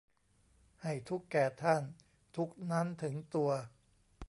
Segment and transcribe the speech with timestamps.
[0.81, 1.83] ให้ทุกข์แก่ท่าน
[2.35, 3.49] ทุกข์นั้นถึงตัว